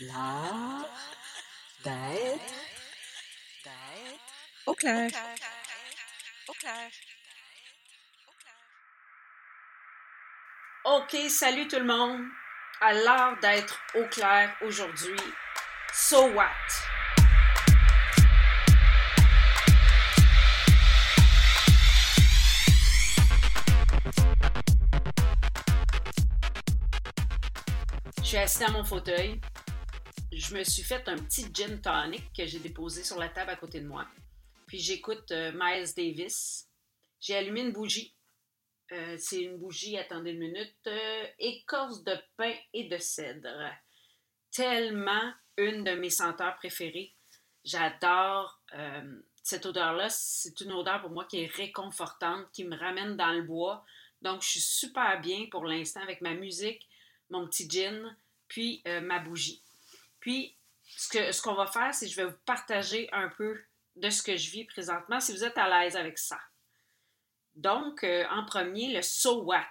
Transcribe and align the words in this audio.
L'art 0.00 0.88
d'être 1.84 2.54
Au 4.66 4.74
clair. 4.74 5.10
Au 6.48 6.52
clair. 6.54 6.90
OK, 10.84 11.16
salut 11.30 11.68
tout 11.68 11.78
le 11.78 11.84
monde. 11.84 12.26
À 12.80 12.92
l'heure 12.92 13.38
d'être 13.40 13.80
au 13.94 14.04
clair 14.06 14.56
aujourd'hui. 14.62 15.20
So 15.92 16.26
what? 16.32 16.48
Suis 28.32 28.38
assis 28.38 28.60
dans 28.60 28.72
mon 28.72 28.84
fauteuil. 28.84 29.38
Je 30.32 30.54
me 30.54 30.64
suis 30.64 30.82
fait 30.82 31.06
un 31.06 31.16
petit 31.16 31.52
gin 31.52 31.82
tonic 31.82 32.32
que 32.32 32.46
j'ai 32.46 32.60
déposé 32.60 33.04
sur 33.04 33.18
la 33.18 33.28
table 33.28 33.50
à 33.50 33.56
côté 33.56 33.78
de 33.78 33.86
moi. 33.86 34.06
Puis 34.66 34.78
j'écoute 34.78 35.30
euh, 35.32 35.52
Miles 35.54 35.92
Davis. 35.94 36.66
J'ai 37.20 37.36
allumé 37.36 37.60
une 37.60 37.72
bougie. 37.72 38.14
Euh, 38.90 39.16
c'est 39.18 39.42
une 39.42 39.58
bougie, 39.58 39.98
attendez 39.98 40.30
une 40.30 40.38
minute, 40.38 40.74
euh, 40.86 41.26
écorce 41.40 42.04
de 42.04 42.14
pin 42.38 42.54
et 42.72 42.84
de 42.84 42.96
cèdre. 42.96 43.70
Tellement 44.50 45.34
une 45.58 45.84
de 45.84 45.90
mes 45.90 46.08
senteurs 46.08 46.56
préférées. 46.56 47.12
J'adore 47.66 48.62
cette 49.42 49.66
odeur-là. 49.66 50.08
C'est 50.08 50.58
une 50.62 50.72
odeur 50.72 51.02
pour 51.02 51.10
moi 51.10 51.26
qui 51.26 51.42
est 51.42 51.54
réconfortante, 51.54 52.50
qui 52.54 52.64
me 52.64 52.78
ramène 52.78 53.14
dans 53.14 53.32
le 53.32 53.42
bois. 53.42 53.84
Donc, 54.22 54.40
je 54.40 54.48
suis 54.48 54.60
super 54.60 55.20
bien 55.20 55.48
pour 55.50 55.66
l'instant 55.66 56.00
avec 56.00 56.22
ma 56.22 56.32
musique, 56.32 56.88
mon 57.28 57.46
petit 57.46 57.68
gin, 57.68 58.16
puis 58.52 58.82
euh, 58.86 59.00
ma 59.00 59.18
bougie. 59.18 59.62
Puis, 60.20 60.54
ce 60.84 61.08
que- 61.08 61.32
ce 61.32 61.40
qu'on 61.40 61.54
va 61.54 61.66
faire, 61.66 61.94
c'est 61.94 62.04
que 62.04 62.12
je 62.12 62.16
vais 62.16 62.26
vous 62.26 62.36
partager 62.44 63.08
un 63.10 63.30
peu 63.30 63.58
de 63.96 64.10
ce 64.10 64.22
que 64.22 64.36
je 64.36 64.50
vis 64.50 64.66
présentement, 64.66 65.20
si 65.20 65.32
vous 65.32 65.42
êtes 65.42 65.56
à 65.56 65.68
l'aise 65.70 65.96
avec 65.96 66.18
ça. 66.18 66.38
Donc, 67.54 68.04
euh, 68.04 68.26
en 68.28 68.44
premier, 68.44 68.92
le 68.92 69.00
So 69.00 69.42
What? 69.44 69.64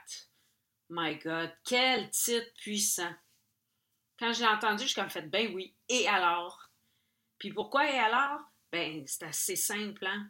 My 0.90 1.16
God, 1.18 1.56
quel 1.64 2.10
titre 2.10 2.52
puissant. 2.58 3.14
Quand 4.18 4.34
je 4.34 4.40
l'ai 4.42 4.48
entendu, 4.48 4.82
je 4.82 4.88
suis 4.88 5.00
comme 5.00 5.12
fait, 5.12 5.30
ben 5.30 5.54
oui, 5.54 5.76
et 5.88 6.08
alors? 6.08 6.72
Puis 7.38 7.54
pourquoi 7.54 7.88
et 7.88 8.00
alors? 8.00 8.40
Ben, 8.72 9.06
c'est 9.06 9.26
assez 9.26 9.56
simple, 9.56 10.08
hein? 10.08 10.28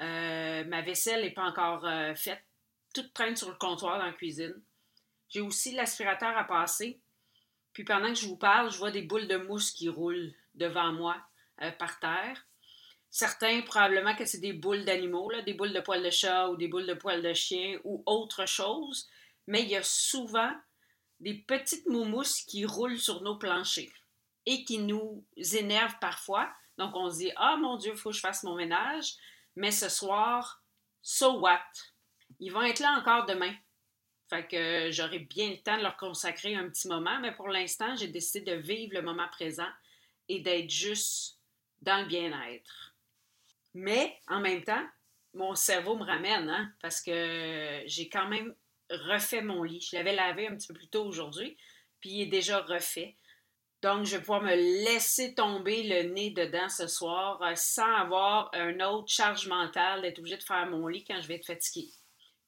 Euh, 0.00 0.64
ma 0.64 0.82
vaisselle 0.82 1.22
n'est 1.22 1.30
pas 1.30 1.44
encore 1.44 1.82
faite. 2.16 2.42
Toute 2.92 3.14
traîne 3.14 3.36
sur 3.36 3.50
le 3.50 3.56
comptoir 3.56 3.98
dans 3.98 4.06
la 4.06 4.12
cuisine. 4.12 4.60
J'ai 5.28 5.40
aussi 5.40 5.72
l'aspirateur 5.76 6.36
à 6.36 6.42
passer. 6.44 7.00
Puis 7.74 7.84
pendant 7.84 8.08
que 8.08 8.18
je 8.18 8.26
vous 8.26 8.36
parle, 8.36 8.70
je 8.72 8.78
vois 8.78 8.92
des 8.92 9.02
boules 9.02 9.28
de 9.28 9.36
mousse 9.36 9.72
qui 9.72 9.88
roulent 9.88 10.32
devant 10.54 10.92
moi 10.92 11.16
euh, 11.60 11.72
par 11.72 11.98
terre. 11.98 12.46
Certains, 13.10 13.62
probablement 13.62 14.14
que 14.14 14.24
c'est 14.24 14.40
des 14.40 14.52
boules 14.52 14.84
d'animaux, 14.84 15.30
des 15.44 15.54
boules 15.54 15.72
de 15.72 15.80
poils 15.80 16.02
de 16.02 16.10
chat 16.10 16.48
ou 16.48 16.56
des 16.56 16.68
boules 16.68 16.86
de 16.86 16.94
poils 16.94 17.22
de 17.22 17.32
chien 17.34 17.78
ou 17.84 18.02
autre 18.06 18.46
chose. 18.46 19.08
Mais 19.46 19.62
il 19.62 19.68
y 19.68 19.76
a 19.76 19.82
souvent 19.82 20.52
des 21.20 21.34
petites 21.34 21.86
mousses 21.86 22.42
qui 22.42 22.64
roulent 22.64 22.98
sur 22.98 23.22
nos 23.22 23.36
planchers 23.36 23.92
et 24.46 24.64
qui 24.64 24.78
nous 24.78 25.24
énervent 25.52 25.98
parfois. 26.00 26.50
Donc 26.78 26.96
on 26.96 27.10
se 27.10 27.18
dit 27.18 27.32
Ah 27.36 27.56
mon 27.56 27.76
Dieu, 27.76 27.92
il 27.92 27.98
faut 27.98 28.10
que 28.10 28.16
je 28.16 28.20
fasse 28.20 28.44
mon 28.44 28.54
ménage. 28.54 29.14
Mais 29.56 29.70
ce 29.70 29.88
soir, 29.88 30.62
so 31.02 31.38
what? 31.38 31.60
Ils 32.40 32.52
vont 32.52 32.62
être 32.62 32.80
là 32.80 32.98
encore 32.98 33.26
demain. 33.26 33.54
Que 34.42 34.90
j'aurai 34.90 35.20
bien 35.20 35.50
le 35.50 35.58
temps 35.58 35.76
de 35.76 35.82
leur 35.82 35.96
consacrer 35.96 36.54
un 36.54 36.68
petit 36.68 36.88
moment, 36.88 37.18
mais 37.20 37.32
pour 37.32 37.48
l'instant, 37.48 37.94
j'ai 37.96 38.08
décidé 38.08 38.52
de 38.52 38.56
vivre 38.56 38.94
le 38.94 39.02
moment 39.02 39.28
présent 39.28 39.68
et 40.28 40.40
d'être 40.40 40.70
juste 40.70 41.38
dans 41.82 42.00
le 42.02 42.06
bien-être. 42.06 42.94
Mais 43.74 44.18
en 44.28 44.40
même 44.40 44.62
temps, 44.64 44.84
mon 45.34 45.54
cerveau 45.54 45.96
me 45.96 46.04
ramène, 46.04 46.48
hein, 46.48 46.72
parce 46.80 47.00
que 47.00 47.82
j'ai 47.86 48.08
quand 48.08 48.28
même 48.28 48.54
refait 48.90 49.42
mon 49.42 49.62
lit. 49.62 49.80
Je 49.80 49.96
l'avais 49.96 50.14
lavé 50.14 50.48
un 50.48 50.56
petit 50.56 50.68
peu 50.68 50.74
plus 50.74 50.88
tôt 50.88 51.04
aujourd'hui, 51.04 51.56
puis 52.00 52.10
il 52.10 52.22
est 52.22 52.26
déjà 52.26 52.60
refait. 52.60 53.16
Donc, 53.82 54.06
je 54.06 54.16
vais 54.16 54.20
pouvoir 54.20 54.42
me 54.42 54.54
laisser 54.54 55.34
tomber 55.34 55.82
le 55.82 56.08
nez 56.08 56.30
dedans 56.30 56.70
ce 56.70 56.86
soir 56.86 57.42
euh, 57.42 57.52
sans 57.54 57.94
avoir 57.96 58.50
une 58.54 58.82
autre 58.82 59.08
charge 59.08 59.46
mentale 59.46 60.00
d'être 60.00 60.20
obligée 60.20 60.38
de 60.38 60.42
faire 60.42 60.66
mon 60.70 60.86
lit 60.86 61.04
quand 61.04 61.20
je 61.20 61.28
vais 61.28 61.34
être 61.34 61.46
fatiguée. 61.46 61.90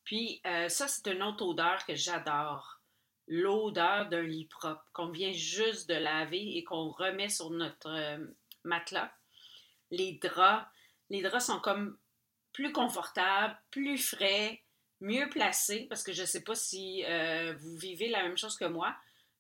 Puis, 0.07 0.41
euh, 0.47 0.69
ça, 0.69 0.87
c'est 0.87 1.09
une 1.09 1.23
autre 1.23 1.45
odeur 1.45 1.85
que 1.85 1.97
j'adore. 1.97 2.81
L'odeur 3.27 4.09
d'un 4.09 4.23
lit 4.23 4.47
propre 4.47 4.85
qu'on 4.93 5.11
vient 5.11 5.33
juste 5.33 5.89
de 5.89 5.95
laver 5.95 6.57
et 6.57 6.63
qu'on 6.63 6.89
remet 6.91 7.29
sur 7.29 7.51
notre 7.51 7.91
euh, 7.91 8.25
matelas. 8.63 9.13
Les 9.91 10.13
draps, 10.23 10.65
les 11.11 11.23
draps 11.23 11.45
sont 11.45 11.59
comme 11.59 11.99
plus 12.53 12.73
confortables, 12.73 13.59
plus 13.73 13.99
frais, 13.99 14.63
mieux 15.01 15.29
placés, 15.29 15.87
parce 15.89 16.05
que 16.05 16.13
je 16.13 16.23
ne 16.23 16.27
sais 16.27 16.45
pas 16.45 16.55
si 16.55 17.05
euh, 17.05 17.55
vous 17.59 17.77
vivez 17.77 18.09
la 18.09 18.23
même 18.23 18.39
chose 18.39 18.57
que 18.57 18.65
moi, 18.65 18.97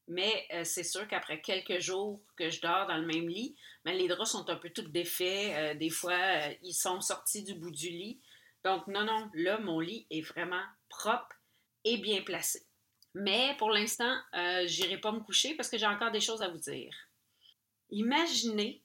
mais 0.08 0.46
c'est 0.62 0.84
sûr 0.84 1.08
qu'après 1.08 1.40
quelques 1.40 1.80
jours 1.80 2.20
que 2.36 2.48
je 2.48 2.60
dors 2.60 2.86
dans 2.86 2.96
le 2.96 3.06
même 3.06 3.28
lit, 3.28 3.56
ben, 3.84 3.96
les 3.96 4.06
draps 4.06 4.30
sont 4.30 4.48
un 4.50 4.54
peu 4.54 4.70
tout 4.70 4.86
défaits. 4.86 5.76
des 5.78 5.90
fois, 5.90 6.18
ils 6.62 6.74
sont 6.74 7.00
sortis 7.00 7.42
du 7.42 7.54
bout 7.54 7.72
du 7.72 7.88
lit. 7.88 8.20
Donc, 8.66 8.88
non, 8.88 9.04
non, 9.04 9.30
là, 9.32 9.58
mon 9.58 9.78
lit 9.78 10.08
est 10.10 10.22
vraiment 10.22 10.64
propre 10.88 11.36
et 11.84 11.98
bien 11.98 12.22
placé. 12.22 12.66
Mais 13.14 13.54
pour 13.58 13.70
l'instant, 13.70 14.12
euh, 14.34 14.66
je 14.66 14.82
n'irai 14.82 14.98
pas 14.98 15.12
me 15.12 15.20
coucher 15.20 15.54
parce 15.54 15.68
que 15.68 15.78
j'ai 15.78 15.86
encore 15.86 16.10
des 16.10 16.20
choses 16.20 16.42
à 16.42 16.48
vous 16.48 16.58
dire. 16.58 16.92
Imaginez 17.90 18.82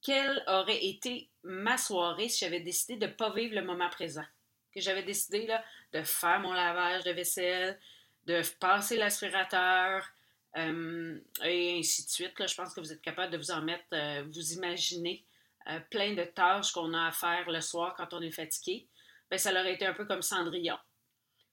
quelle 0.00 0.44
aurait 0.46 0.86
été 0.86 1.28
ma 1.42 1.76
soirée 1.76 2.28
si 2.28 2.44
j'avais 2.44 2.60
décidé 2.60 2.98
de 2.98 3.06
ne 3.06 3.12
pas 3.12 3.34
vivre 3.34 3.56
le 3.56 3.64
moment 3.64 3.90
présent. 3.90 4.24
Que 4.72 4.80
j'avais 4.80 5.02
décidé 5.02 5.48
de 5.92 6.02
faire 6.04 6.38
mon 6.38 6.52
lavage 6.52 7.02
de 7.02 7.10
vaisselle, 7.10 7.80
de 8.26 8.40
passer 8.60 8.96
l'aspirateur, 8.96 10.08
euh, 10.56 11.18
et 11.42 11.80
ainsi 11.80 12.04
de 12.04 12.10
suite. 12.10 12.38
Là, 12.38 12.46
je 12.46 12.54
pense 12.54 12.72
que 12.72 12.78
vous 12.78 12.92
êtes 12.92 13.02
capable 13.02 13.32
de 13.32 13.38
vous 13.38 13.50
en 13.50 13.62
mettre, 13.62 13.86
euh, 13.92 14.22
vous 14.32 14.52
imaginez 14.52 15.24
euh, 15.68 15.80
plein 15.90 16.14
de 16.14 16.22
tâches 16.22 16.70
qu'on 16.70 16.94
a 16.94 17.08
à 17.08 17.10
faire 17.10 17.50
le 17.50 17.60
soir 17.60 17.96
quand 17.96 18.14
on 18.14 18.20
est 18.20 18.30
fatigué. 18.30 18.86
Ben, 19.30 19.38
ça 19.38 19.52
aurait 19.52 19.74
été 19.74 19.86
un 19.86 19.94
peu 19.94 20.06
comme 20.06 20.22
Cendrillon. 20.22 20.78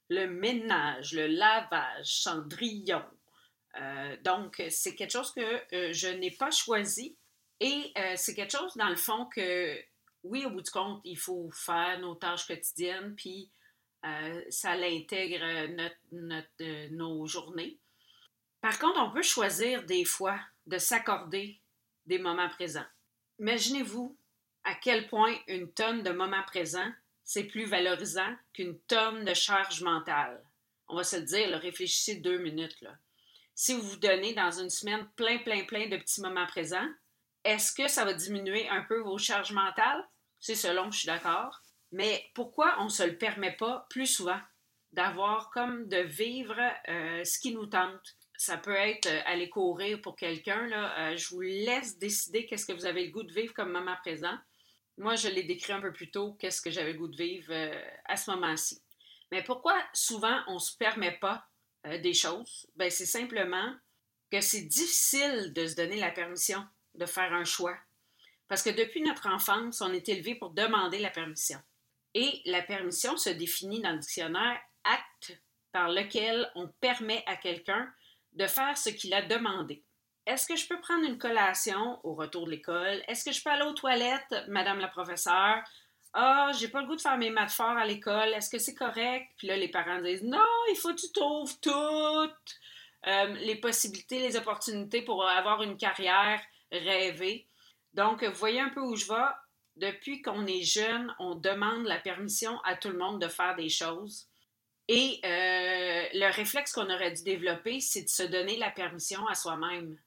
Le 0.10 0.26
ménage, 0.26 1.14
le 1.14 1.28
lavage, 1.28 2.22
Cendrillon. 2.22 3.04
Euh, 3.80 4.18
donc, 4.24 4.62
c'est 4.70 4.96
quelque 4.96 5.12
chose 5.12 5.32
que 5.32 5.76
euh, 5.76 5.94
je 5.94 6.08
n'ai 6.08 6.32
pas 6.32 6.52
choisi 6.52 7.18
et 7.60 7.92
euh, 7.98 8.14
c'est 8.16 8.34
quelque 8.34 8.58
chose, 8.58 8.76
dans 8.76 8.90
le 8.90 8.96
fond, 8.96 9.28
que 9.28 9.78
oui, 10.24 10.46
au 10.46 10.50
bout 10.50 10.62
du 10.62 10.72
compte, 10.72 11.02
il 11.04 11.18
faut 11.18 11.50
faire 11.52 12.00
nos 12.00 12.16
tâches 12.16 12.48
quotidiennes, 12.48 13.16
puis 13.16 13.52
ça 14.50 14.76
l'intègre 14.76 15.68
notre, 16.12 16.90
nos 16.94 17.26
journées. 17.26 17.78
Par 18.62 18.80
contre, 18.80 19.02
on 19.02 19.12
peut 19.12 19.22
choisir 19.22 19.84
des 19.84 20.06
fois 20.06 20.40
de 20.66 20.78
s'accorder 20.78 21.60
des 22.06 22.18
moments 22.18 22.48
présents. 22.48 22.86
Imaginez-vous 23.40 24.18
à 24.64 24.76
quel 24.76 25.08
point 25.08 25.36
une 25.48 25.72
tonne 25.74 26.04
de 26.04 26.12
moments 26.12 26.44
présents, 26.44 26.92
c'est 27.28 27.44
plus 27.44 27.66
valorisant 27.66 28.34
qu'une 28.54 28.80
tonne 28.88 29.26
de 29.26 29.34
charge 29.34 29.82
mentale. 29.84 30.42
On 30.88 30.96
va 30.96 31.04
se 31.04 31.18
le 31.18 31.24
dire, 31.24 31.60
réfléchissez 31.60 32.16
deux 32.16 32.38
minutes. 32.38 32.86
Si 33.54 33.74
vous 33.74 33.82
vous 33.82 33.98
donnez 33.98 34.34
dans 34.34 34.52
une 34.52 34.70
semaine 34.70 35.06
plein, 35.18 35.38
plein, 35.40 35.66
plein 35.66 35.90
de 35.90 35.98
petits 35.98 36.22
moments 36.22 36.48
présents, 36.48 36.88
est-ce 37.44 37.74
que 37.74 37.90
ça 37.90 38.06
va 38.06 38.14
diminuer 38.14 38.70
un 38.70 38.82
peu 38.84 39.02
vos 39.02 39.18
charges 39.18 39.52
mentales? 39.52 40.08
C'est 40.40 40.56
selon, 40.56 40.90
je 40.90 41.00
suis 41.00 41.08
d'accord. 41.08 41.62
Mais 41.92 42.32
pourquoi 42.34 42.78
on 42.80 42.86
ne 42.86 42.90
se 42.90 43.04
le 43.04 43.18
permet 43.18 43.58
pas 43.58 43.86
plus 43.90 44.08
souvent? 44.08 44.40
D'avoir 44.94 45.50
comme 45.50 45.90
de 45.90 45.98
vivre 45.98 46.58
euh, 46.88 47.26
ce 47.26 47.40
qui 47.40 47.54
nous 47.54 47.66
tente? 47.66 48.16
Ça 48.38 48.56
peut 48.56 48.76
être 48.76 49.08
euh, 49.08 49.22
aller 49.26 49.50
courir 49.50 50.02
pour 50.02 50.16
quelqu'un. 50.16 50.72
Euh, 50.72 51.18
je 51.18 51.28
vous 51.30 51.42
laisse 51.42 51.98
décider 51.98 52.46
qu'est-ce 52.46 52.66
que 52.66 52.74
vous 52.74 52.86
avez 52.86 53.06
le 53.06 53.12
goût 53.12 53.24
de 53.24 53.34
vivre 53.34 53.54
comme 53.54 53.74
moment 53.74 53.98
présent. 54.02 54.38
Moi, 54.98 55.16
je 55.16 55.28
l'ai 55.28 55.44
décrit 55.44 55.74
un 55.74 55.82
peu 55.82 55.94
plus 55.94 56.10
tôt, 56.10 56.34
qu'est-ce 56.34 56.62
que 56.62 56.72
j'avais 56.72 56.94
le 56.94 57.00
goût 57.00 57.08
de 57.08 57.18
vivre 57.18 57.52
euh, 57.52 57.82
à 58.06 58.18
ce 58.18 58.32
moment-ci. 58.32 58.82
Mais 59.32 59.44
pourquoi 59.44 59.80
souvent 59.94 60.42
on 60.48 60.56
ne 60.56 60.60
se 60.60 60.76
permet 60.76 61.18
pas 61.20 61.46
euh, 61.86 62.00
des 62.00 62.14
choses? 62.14 62.68
Ben, 62.76 62.90
c'est 62.90 63.06
simplement 63.06 63.76
que 64.32 64.42
c'est 64.42 64.64
difficile 64.64 65.54
de 65.54 65.68
se 65.68 65.76
donner 65.76 66.00
la 66.00 66.12
permission 66.12 66.66
de 66.96 67.06
faire 67.06 67.32
un 67.34 67.44
choix. 67.44 67.78
Parce 68.48 68.64
que 68.64 68.70
depuis 68.70 69.02
notre 69.02 69.28
enfance, 69.28 69.82
on 69.82 69.94
est 69.94 70.10
élevé 70.10 70.36
pour 70.36 70.52
demander 70.52 71.00
la 71.00 71.12
permission. 71.12 71.60
Et 72.14 72.42
la 72.46 72.64
permission 72.64 73.18
se 73.18 73.30
définit 73.30 73.82
dans 73.82 73.92
le 73.92 74.00
dictionnaire 74.00 74.60
acte 74.84 75.40
par 75.72 75.90
lequel 75.90 76.50
on 76.56 76.68
permet 76.68 77.24
à 77.28 77.36
quelqu'un 77.36 77.94
de 78.34 78.48
faire 78.48 78.78
ce 78.78 78.90
qu'il 78.90 79.14
a 79.14 79.22
demandé. 79.22 79.84
Est-ce 80.28 80.46
que 80.46 80.58
je 80.58 80.68
peux 80.68 80.80
prendre 80.82 81.06
une 81.06 81.18
collation 81.18 82.02
au 82.04 82.14
retour 82.14 82.48
de 82.48 82.52
l'école? 82.52 83.02
Est-ce 83.08 83.24
que 83.24 83.32
je 83.32 83.42
peux 83.42 83.50
aller 83.50 83.64
aux 83.64 83.74
toilettes, 83.74 84.36
Madame 84.50 84.80
la 84.80 84.90
professeure? 84.90 85.64
Ah, 86.12 86.52
j'ai 86.60 86.68
pas 86.68 86.82
le 86.82 86.88
goût 86.88 86.98
de 86.98 87.02
faire 87.02 87.18
mes 87.18 87.30
maths 87.30 87.52
forts 87.52 87.78
à 87.78 87.86
l'école, 87.86 88.34
est-ce 88.34 88.50
que 88.50 88.60
c'est 88.60 88.76
correct? 88.76 89.32
Puis 89.38 89.48
là, 89.48 89.56
les 89.56 89.70
parents 89.70 90.02
disent 90.02 90.24
Non, 90.24 90.44
il 90.70 90.76
faut 90.76 90.94
que 90.94 91.00
tu 91.00 91.14
trouves 91.14 91.58
toutes 91.62 92.60
euh, 93.08 93.34
les 93.36 93.56
possibilités, 93.56 94.20
les 94.20 94.36
opportunités 94.36 95.02
pour 95.02 95.26
avoir 95.26 95.64
une 95.64 95.78
carrière 95.78 96.42
rêvée. 96.74 97.48
Donc, 97.94 98.22
vous 98.22 98.34
voyez 98.34 98.60
un 98.60 98.70
peu 98.70 98.82
où 98.82 98.98
je 98.98 99.08
vais. 99.08 99.32
Depuis 99.78 100.22
qu'on 100.22 100.46
est 100.46 100.64
jeune, 100.64 101.16
on 101.20 101.36
demande 101.36 101.86
la 101.86 102.00
permission 102.00 102.60
à 102.66 102.76
tout 102.76 102.90
le 102.90 102.98
monde 102.98 103.22
de 103.22 103.30
faire 103.30 103.56
des 103.56 103.70
choses. 103.70 104.28
Et 104.90 105.22
euh, 105.24 106.04
le 106.14 106.34
réflexe 106.34 106.74
qu'on 106.74 106.90
aurait 106.90 107.12
dû 107.12 107.24
développer, 107.24 107.80
c'est 107.80 108.04
de 108.04 108.10
se 108.10 108.24
donner 108.24 108.58
la 108.58 108.72
permission 108.72 109.26
à 109.28 109.36
soi-même, 109.36 109.98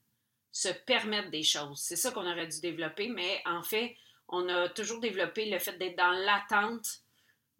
se 0.52 0.68
permettre 0.68 1.30
des 1.30 1.42
choses. 1.42 1.80
C'est 1.80 1.96
ça 1.96 2.10
qu'on 2.10 2.28
aurait 2.30 2.46
dû 2.46 2.60
développer, 2.60 3.08
mais 3.08 3.42
en 3.46 3.62
fait, 3.62 3.96
on 4.28 4.48
a 4.48 4.68
toujours 4.68 5.00
développé 5.00 5.50
le 5.50 5.58
fait 5.58 5.76
d'être 5.78 5.96
dans 5.96 6.10
l'attente 6.10 7.00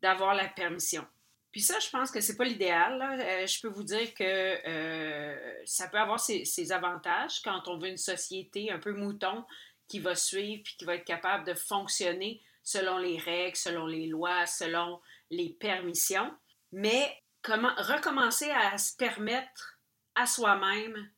d'avoir 0.03 0.35
la 0.35 0.49
permission. 0.49 1.07
Puis 1.53 1.63
ça, 1.63 1.79
je 1.81 1.91
pense 1.91 2.11
que 2.11 2.21
c'est 2.21 2.37
pas 2.37 2.45
l'idéal. 2.45 3.03
Euh, 3.03 3.47
je 3.47 3.61
peux 3.61 3.69
vous 3.69 3.83
dire 3.83 4.15
que 4.15 4.23
euh, 4.25 5.63
ça 5.65 5.89
peut 5.89 5.99
avoir 5.99 6.21
ses, 6.21 6.73
avantages 6.73 7.43
quand 7.43 7.67
on 7.67 7.77
veut 7.77 7.89
une 7.89 7.97
société 7.97 8.71
un 8.71 8.79
peu 8.79 8.93
mouton 8.93 9.45
qui 9.89 9.99
va 9.99 10.15
suivre 10.15 10.63
puis 10.63 10.77
qui 10.79 10.85
va 10.85 10.95
être 10.95 11.05
capable 11.05 11.45
de 11.45 11.55
fonctionner 11.55 12.41
selon 12.63 12.99
les 12.99 13.19
règles, 13.19 13.57
selon 13.57 13.87
les 13.87 14.07
lois, 14.07 14.47
selon 14.47 15.01
les 15.31 15.49
permissions. 15.49 16.33
Mais 16.71 17.21
comment 17.43 17.75
recommencer 17.79 18.51
à 18.51 18.79
se 18.79 18.97
permettre 18.97 19.81
à 20.15 20.27
soi-même 20.27 21.11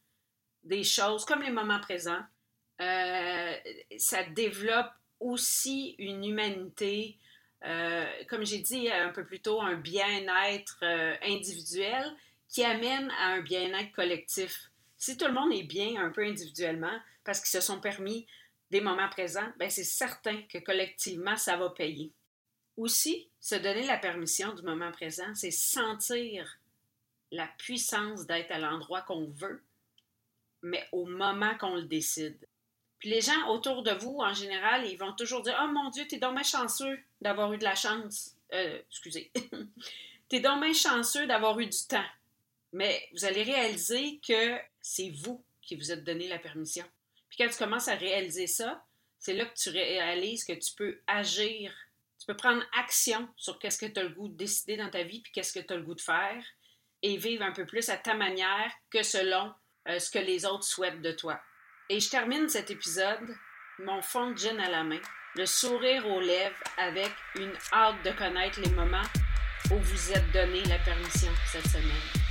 des 0.65 0.85
choses 0.85 1.25
comme 1.25 1.43
les 1.43 1.51
moments 1.51 1.81
présents, 1.81 2.23
euh, 2.81 3.55
ça 3.99 4.25
développe 4.25 4.93
aussi 5.21 5.95
une 5.99 6.25
humanité, 6.25 7.17
euh, 7.65 8.05
comme 8.29 8.45
j'ai 8.45 8.59
dit 8.59 8.91
un 8.91 9.11
peu 9.11 9.25
plus 9.25 9.41
tôt, 9.41 9.61
un 9.61 9.75
bien-être 9.75 10.79
euh, 10.83 11.15
individuel 11.23 12.05
qui 12.49 12.65
amène 12.65 13.11
à 13.19 13.35
un 13.35 13.41
bien-être 13.41 13.93
collectif. 13.93 14.71
Si 14.99 15.17
tout 15.17 15.27
le 15.27 15.33
monde 15.33 15.53
est 15.53 15.63
bien 15.63 16.03
un 16.03 16.11
peu 16.11 16.25
individuellement 16.25 16.99
parce 17.25 17.41
qu'ils 17.41 17.61
se 17.61 17.61
sont 17.61 17.81
permis 17.81 18.27
des 18.71 18.81
moments 18.81 19.09
présents, 19.09 19.53
ben 19.59 19.71
c'est 19.71 19.85
certain 19.85 20.43
que 20.43 20.59
collectivement, 20.59 21.37
ça 21.37 21.57
va 21.57 21.71
payer. 21.71 22.13
Aussi, 22.77 23.29
se 23.39 23.55
donner 23.55 23.85
la 23.85 23.99
permission 23.99 24.55
du 24.55 24.63
moment 24.63 24.91
présent, 24.93 25.35
c'est 25.35 25.51
sentir 25.51 26.59
la 27.31 27.47
puissance 27.59 28.27
d'être 28.27 28.51
à 28.51 28.59
l'endroit 28.59 29.03
qu'on 29.03 29.29
veut, 29.29 29.63
mais 30.63 30.87
au 30.93 31.05
moment 31.05 31.57
qu'on 31.59 31.77
le 31.77 31.85
décide. 31.85 32.39
Puis 32.99 33.11
les 33.11 33.21
gens 33.21 33.49
autour 33.49 33.83
de 33.83 33.91
vous, 33.93 34.19
en 34.19 34.33
général, 34.33 34.87
ils 34.87 34.97
vont 34.97 35.13
toujours 35.13 35.43
dire 35.43 35.59
Oh 35.63 35.69
mon 35.69 35.91
Dieu, 35.91 36.07
t'es 36.07 36.19
donc 36.19 36.43
chanceux 36.45 36.99
d'avoir 37.21 37.53
eu 37.53 37.59
de 37.59 37.65
la 37.65 37.75
chance. 37.75 38.37
Euh, 38.53 38.81
excusez. 38.91 39.33
t'es 40.29 40.41
donc 40.41 40.65
chanceux 40.75 41.27
d'avoir 41.27 41.59
eu 41.59 41.67
du 41.67 41.87
temps. 41.89 42.05
Mais 42.73 43.09
vous 43.13 43.25
allez 43.25 43.43
réaliser 43.43 44.21
que 44.27 44.57
c'est 44.81 45.11
vous 45.11 45.45
qui 45.61 45.77
vous 45.77 45.93
êtes 45.93 46.05
donné 46.05 46.29
la 46.29 46.39
permission. 46.39 46.85
Puis 47.29 47.39
quand 47.39 47.49
tu 47.49 47.59
commences 47.59 47.89
à 47.89 47.95
réaliser 47.95 48.47
ça, 48.47 48.85
c'est 49.19 49.35
là 49.35 49.45
que 49.47 49.55
tu 49.55 49.71
réalises 49.71 50.45
que 50.45 50.53
tu 50.53 50.75
peux 50.75 51.01
agir 51.07 51.73
tu 52.23 52.27
peux 52.27 52.37
prendre 52.37 52.63
action 52.79 53.29
sur 53.37 53.59
qu'est-ce 53.59 53.79
que 53.79 53.87
tu 53.93 53.99
as 53.99 54.05
le 54.05 54.11
goût 54.11 54.29
de 54.29 54.37
décider 54.37 54.77
dans 54.77 54.89
ta 54.89 55.03
vie, 55.03 55.21
puis 55.23 55.33
qu'est-ce 55.33 55.53
que 55.53 55.59
tu 55.59 55.73
as 55.73 55.77
le 55.77 55.83
goût 55.83 55.97
de 55.97 56.01
faire, 56.01 56.45
et 57.03 57.17
vivre 57.17 57.43
un 57.43 57.51
peu 57.51 57.67
plus 57.67 57.89
à 57.89 57.97
ta 57.97 58.15
manière 58.15 58.73
que 58.91 59.03
selon 59.03 59.53
euh, 59.89 59.99
ce 59.99 60.11
que 60.11 60.19
les 60.19 60.45
autres 60.45 60.65
souhaitent 60.65 61.03
de 61.03 61.13
toi. 61.13 61.41
Et 61.89 62.01
je 62.01 62.11
termine 62.11 62.49
cet 62.49 62.71
épisode, 62.71 63.37
mon 63.79 64.01
fond 64.03 64.31
de 64.31 64.37
gin 64.37 64.59
à 64.61 64.71
la 64.71 64.85
main, 64.85 65.01
le 65.35 65.47
sourire 65.47 66.07
aux 66.07 66.21
lèvres 66.21 66.63
avec 66.79 67.11
une 67.37 67.53
hâte 67.73 68.03
de 68.05 68.13
connaître 68.13 68.61
les 68.61 68.71
moments 68.71 69.03
où 69.71 69.79
vous 69.79 70.13
êtes 70.13 70.33
donné 70.33 70.63
la 70.65 70.79
permission 70.79 71.31
cette 71.51 71.67
semaine. 71.69 72.22